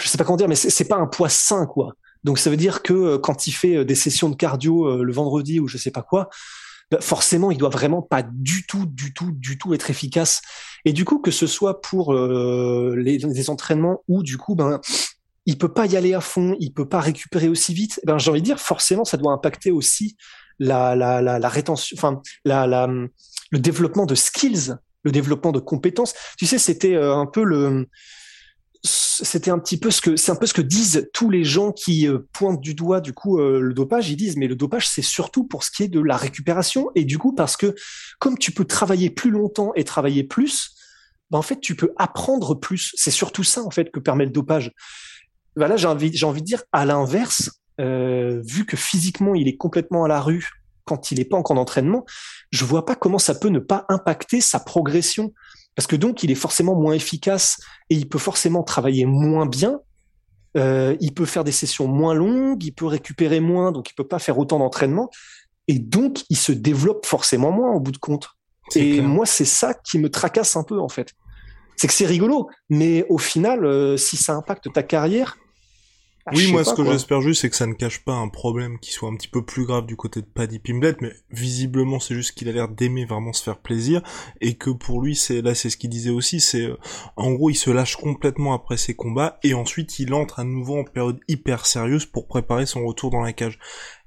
[0.00, 1.94] je sais pas comment dire, mais c'est pas un poids sain, quoi.
[2.22, 5.60] Donc ça veut dire que euh, quand il fait des sessions de cardio le vendredi
[5.60, 6.28] ou je sais pas quoi,
[6.90, 10.40] bah, forcément il doit vraiment pas du tout, du tout, du tout être efficace.
[10.84, 14.80] Et du coup que ce soit pour les, les, entraînements ou du coup ben
[15.46, 18.00] il peut pas y aller à fond, il peut pas récupérer aussi vite.
[18.02, 20.16] Eh ben, j'ai envie de dire, forcément, ça doit impacter aussi
[20.58, 25.60] la, la, la, la rétention, enfin, la, la, le développement de skills, le développement de
[25.60, 26.14] compétences.
[26.38, 27.88] Tu sais, c'était euh, un peu le,
[28.82, 31.72] c'était un petit peu ce que, c'est un peu ce que disent tous les gens
[31.72, 34.10] qui euh, pointent du doigt, du coup, euh, le dopage.
[34.10, 36.90] Ils disent, mais le dopage, c'est surtout pour ce qui est de la récupération.
[36.94, 37.74] Et du coup, parce que
[38.18, 40.70] comme tu peux travailler plus longtemps et travailler plus,
[41.30, 42.92] ben, en fait, tu peux apprendre plus.
[42.96, 44.72] C'est surtout ça, en fait, que permet le dopage
[45.56, 49.48] bah là, j'ai envie, j'ai envie de dire, à l'inverse, euh, vu que physiquement, il
[49.48, 50.48] est complètement à la rue
[50.84, 52.04] quand il n'est pas en camp d'entraînement,
[52.50, 55.32] je vois pas comment ça peut ne pas impacter sa progression.
[55.74, 57.58] Parce que donc, il est forcément moins efficace
[57.90, 59.80] et il peut forcément travailler moins bien.
[60.56, 64.06] Euh, il peut faire des sessions moins longues, il peut récupérer moins, donc il peut
[64.06, 65.10] pas faire autant d'entraînement.
[65.66, 68.28] Et donc, il se développe forcément moins au bout de compte.
[68.76, 71.12] Et moi, c'est ça qui me tracasse un peu, en fait.
[71.76, 75.36] C'est que c'est rigolo, mais au final, euh, si ça impacte ta carrière,
[76.26, 78.78] ah, oui, moi, ce que j'espère juste, c'est que ça ne cache pas un problème
[78.78, 82.14] qui soit un petit peu plus grave du côté de Paddy Pimblet, mais visiblement, c'est
[82.14, 84.02] juste qu'il a l'air d'aimer vraiment se faire plaisir,
[84.40, 86.78] et que pour lui, c'est là, c'est ce qu'il disait aussi, c'est, euh,
[87.16, 90.78] en gros, il se lâche complètement après ses combats, et ensuite, il entre à nouveau
[90.78, 93.58] en période hyper sérieuse pour préparer son retour dans la cage.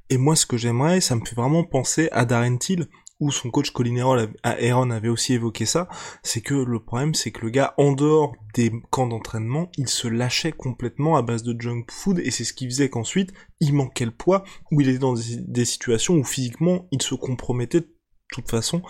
[0.09, 2.87] Et moi, ce que j'aimerais, ça me fait vraiment penser à Darren Till,
[3.19, 3.97] où son coach Colin
[4.43, 5.87] Aaron avait aussi évoqué ça,
[6.23, 10.07] c'est que le problème c'est que le gars en dehors des camps d'entraînement, il se
[10.07, 14.05] lâchait complètement à base de junk food et c'est ce qui faisait qu'ensuite il manquait
[14.05, 17.89] le poids, où il était dans des, situations où physiquement il se compromettait de
[18.29, 18.81] toute façon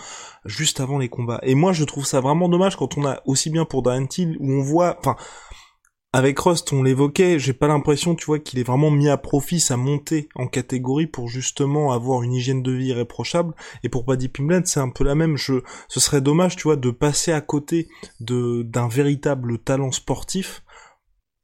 [0.45, 1.39] juste avant les combats.
[1.43, 4.37] Et moi je trouve ça vraiment dommage quand on a aussi bien pour Darren Till
[4.39, 5.15] où on voit, enfin
[6.13, 9.59] avec Rust, on l'évoquait, j'ai pas l'impression, tu vois, qu'il est vraiment mis à profit
[9.59, 13.53] sa montée en catégorie pour justement avoir une hygiène de vie irréprochable.
[13.83, 15.35] Et pour Paddy Pimblett, c'est un peu la même.
[15.35, 17.89] Je, ce serait dommage, tu vois, de passer à côté
[18.21, 20.63] de d'un véritable talent sportif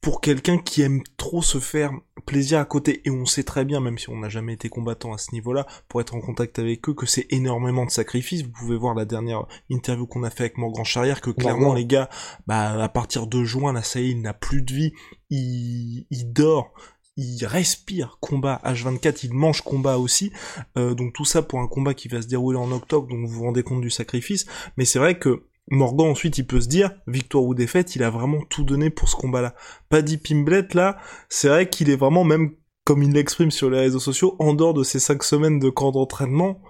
[0.04, 1.92] pour quelqu'un qui aime trop se faire
[2.26, 5.14] plaisir à côté, et on sait très bien, même si on n'a jamais été combattant
[5.14, 8.44] à ce niveau-là, pour être en contact avec eux, que c'est énormément de sacrifices.
[8.44, 11.74] Vous pouvez voir la dernière interview qu'on a fait avec Morgan Charrière, que clairement.
[11.74, 12.10] les gars,
[12.48, 14.94] bah à partir de juin, là ça y est, il n'a plus de vie,
[15.30, 16.74] il, il dort,
[17.16, 20.34] il respire combat H24, il mange combat aussi,
[20.78, 23.36] euh, donc tout ça pour un combat qui va se dérouler en octobre, donc vous
[23.36, 26.92] vous rendez compte du sacrifice, mais c'est vrai que Morgan ensuite il peut se dire
[27.08, 29.56] victoire ou défaite, il a vraiment tout donné pour ce combat-là.
[29.90, 30.98] Paddy Pimblet là,
[31.30, 34.74] c'est vrai qu'il est vraiment même comme il l'exprime sur les réseaux sociaux, en dehors
[34.74, 36.62] de ces cinq semaines de camp d'entraînement,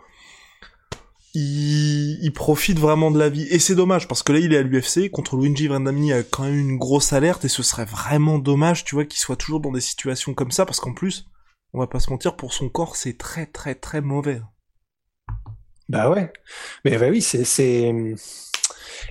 [1.33, 3.47] il, profite vraiment de la vie.
[3.49, 6.43] Et c'est dommage, parce que là, il est à l'UFC, contre Luigi y a quand
[6.43, 9.71] même une grosse alerte, et ce serait vraiment dommage, tu vois, qu'il soit toujours dans
[9.71, 11.25] des situations comme ça, parce qu'en plus,
[11.73, 14.41] on va pas se mentir, pour son corps, c'est très très très mauvais.
[15.89, 16.31] Bah ouais.
[16.85, 17.43] Mais bah oui, c'est,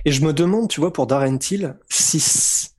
[0.05, 2.69] et je me demande, tu vois, pour Darren Till, si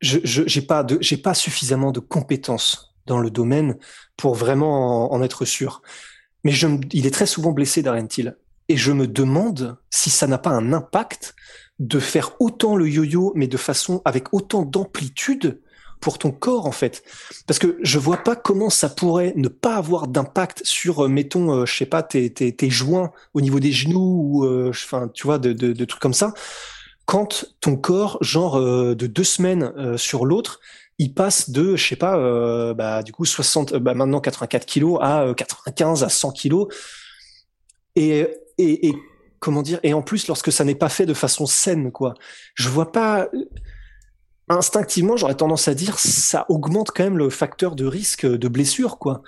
[0.00, 3.76] je j'ai pas suffisamment de compétences dans le domaine
[4.16, 5.82] pour vraiment en, être sûr.
[6.44, 6.52] Mais
[6.92, 8.36] il est très souvent blessé, Darren Till.
[8.68, 11.34] Et je me demande si ça n'a pas un impact
[11.78, 15.60] de faire autant le yo-yo, mais de façon avec autant d'amplitude
[16.00, 17.02] pour ton corps en fait
[17.46, 21.52] parce que je vois pas comment ça pourrait ne pas avoir d'impact sur euh, mettons
[21.52, 25.08] euh, je sais pas tes, tes, tes, joints au niveau des genoux ou euh, enfin
[25.12, 26.32] tu vois de, de, trucs comme ça
[27.04, 30.60] quand ton corps genre de deux semaines sur l'autre
[31.00, 34.98] il passe de, je sais pas, euh, bah, du coup 60, bah, maintenant 84 kilos
[35.00, 36.68] à 95 à 100 kilos.
[37.96, 38.94] Et, et, et
[39.38, 42.12] comment dire Et en plus, lorsque ça n'est pas fait de façon saine, quoi.
[42.54, 43.30] Je vois pas.
[44.50, 48.98] Instinctivement, j'aurais tendance à dire, ça augmente quand même le facteur de risque de blessure,
[48.98, 49.22] quoi.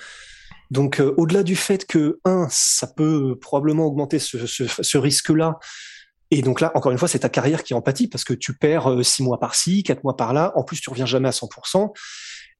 [0.73, 5.61] Donc, euh, au-delà du fait que un, ça peut probablement augmenter ce, risque-là.
[6.33, 8.91] Et donc là, encore une fois, c'est ta carrière qui empathie parce que tu perds
[8.91, 10.53] euh, six mois par-ci, quatre mois par-là.
[10.57, 11.93] En plus, tu reviens jamais à 100%.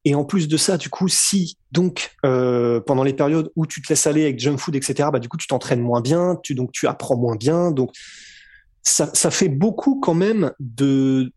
[0.05, 3.81] Et en plus de ça, du coup, si donc euh, pendant les périodes où tu
[3.81, 6.55] te laisses aller avec junk food, etc., bah du coup tu t'entraînes moins bien, tu
[6.55, 7.91] donc tu apprends moins bien, donc
[8.83, 11.31] ça fait beaucoup quand même de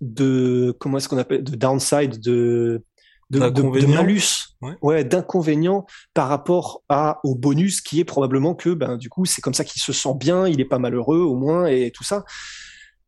[0.00, 2.82] de comment est-ce qu'on appelle de downside de
[3.30, 8.70] de, de, malus, ouais, ouais d'inconvénients par rapport à au bonus qui est probablement que
[8.70, 11.36] ben du coup c'est comme ça qu'il se sent bien, il est pas malheureux au
[11.36, 12.24] moins et tout ça.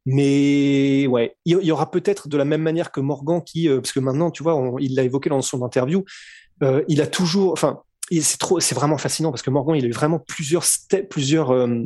[0.04, 3.92] Mais ouais, il y, aura peut-être de la même manière que Morgan qui, euh, parce
[3.92, 6.04] que maintenant, tu vois, il l'a évoqué dans son interview,
[6.62, 9.88] euh, il a toujours, enfin, c'est trop, c'est vraiment fascinant parce que Morgan, il a
[9.88, 10.64] eu vraiment plusieurs
[11.08, 11.84] plusieurs euh,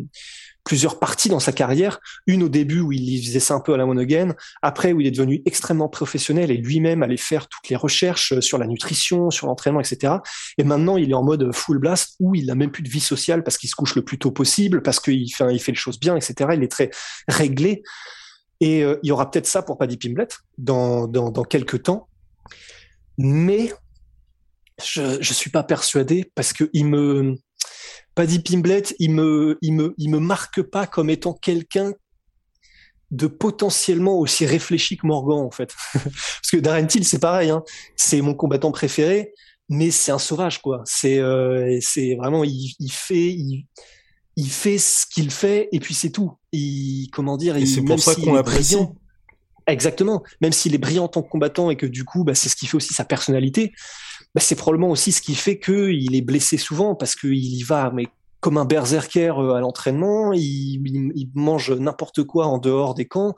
[0.66, 2.00] plusieurs parties dans sa carrière.
[2.26, 5.00] Une au début où il faisait ça un peu à la one again, après où
[5.00, 9.30] il est devenu extrêmement professionnel et lui-même allait faire toutes les recherches sur la nutrition,
[9.30, 10.14] sur l'entraînement, etc.
[10.58, 13.00] Et maintenant, il est en mode full blast où il n'a même plus de vie
[13.00, 15.78] sociale parce qu'il se couche le plus tôt possible, parce qu'il fait, il fait les
[15.78, 16.50] choses bien, etc.
[16.54, 16.90] Il est très
[17.28, 17.82] réglé.
[18.60, 22.08] Et euh, il y aura peut-être ça pour Paddy Pimblet dans, dans, dans quelques temps.
[23.18, 23.72] Mais
[24.82, 27.36] je, je suis pas persuadé parce que il me,
[28.16, 31.92] Paddy Pimblet, il me, il me, il me marque pas comme étant quelqu'un
[33.10, 35.74] de potentiellement aussi réfléchi que Morgan en fait.
[35.92, 37.62] Parce que Darren Till c'est pareil, hein.
[37.94, 39.34] c'est mon combattant préféré,
[39.68, 40.82] mais c'est un sauvage quoi.
[40.86, 43.66] C'est, euh, c'est vraiment, il, il fait, il,
[44.36, 46.32] il, fait ce qu'il fait et puis c'est tout.
[46.52, 48.78] Il, comment dire, et c'est pour ça qu'on l'apprécie.
[49.66, 50.22] Exactement.
[50.40, 52.56] Même s'il est brillant en tant que combattant et que du coup, bah, c'est ce
[52.56, 53.72] qui fait aussi sa personnalité
[54.36, 57.90] bah, c'est probablement aussi ce qui fait qu'il est blessé souvent parce qu'il y va
[57.94, 58.06] mais
[58.40, 63.34] comme un berserker euh, à l'entraînement, il, il, mange n'importe quoi en dehors des camps.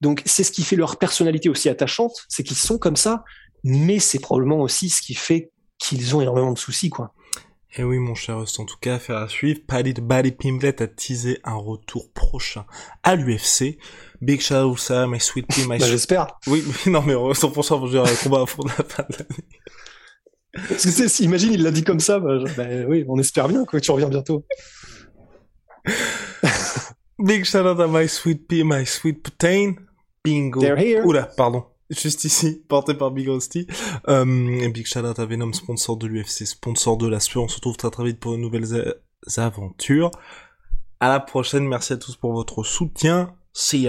[0.00, 3.22] Donc c'est ce qui fait leur personnalité aussi attachante, c'est qu'ils sont comme ça,
[3.62, 7.14] mais c'est probablement aussi ce qui fait qu'ils ont énormément de soucis, quoi.
[7.76, 9.60] Et eh oui, mon cher Rust, en tout cas, affaire à suivre.
[9.68, 12.64] Paddy de Paddy Pimblet a teasé un retour prochain
[13.04, 13.78] à l'UFC.
[14.20, 16.26] Big shout out ça, my sweet pea, my bah, J'espère.
[16.48, 19.44] Oui, non, mais 100% je dirais combat à fond de la fin de l'année.
[20.52, 23.76] Parce que imagine, il l'a dit comme ça, bah, bah, oui, on espère bien que
[23.76, 24.44] tu reviens bientôt.
[27.18, 29.74] Big shout out à My Sweet Pea, My Sweet Protein.
[30.24, 30.60] Bingo.
[30.60, 31.04] They're here.
[31.04, 31.64] Oula, pardon.
[31.90, 33.66] Juste ici, porté par Big Rusty.
[34.08, 37.44] Euh, big shout out à Venom, sponsor de l'UFC, sponsor de la sueur.
[37.44, 38.94] On se retrouve très très vite pour de nouvelles
[39.36, 40.10] aventures.
[41.00, 41.66] À la prochaine.
[41.66, 43.34] Merci à tous pour votre soutien.
[43.52, 43.88] See